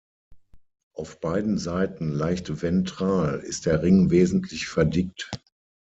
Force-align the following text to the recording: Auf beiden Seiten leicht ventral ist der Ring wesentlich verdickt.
Auf 0.95 1.19
beiden 1.19 1.59
Seiten 1.59 2.09
leicht 2.09 2.63
ventral 2.63 3.37
ist 3.41 3.67
der 3.67 3.83
Ring 3.83 4.09
wesentlich 4.09 4.67
verdickt. 4.67 5.29